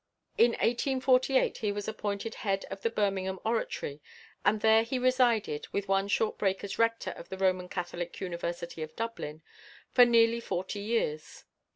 "In 0.39 0.53
1848 0.53 1.57
he 1.59 1.71
was 1.71 1.87
appointed 1.87 2.33
head 2.41 2.65
of 2.71 2.81
the 2.81 2.89
Birmingham 2.89 3.37
Oratory, 3.45 4.01
and 4.43 4.61
there 4.61 4.81
he 4.81 4.97
resided 4.97 5.67
with 5.71 5.87
one 5.87 6.07
short 6.07 6.39
break 6.39 6.63
as 6.63 6.79
rector 6.79 7.11
of 7.11 7.29
the 7.29 7.37
Roman 7.37 7.69
Catholic 7.69 8.19
University 8.19 8.81
at 8.81 8.95
Dublin 8.95 9.43
for 9.91 10.03
nearly 10.03 10.39
forty 10.39 10.79
years. 10.79 11.43